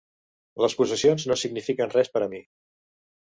[0.63, 2.41] Les possessions no signifiquen res per a mi.